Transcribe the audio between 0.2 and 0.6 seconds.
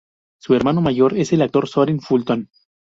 Su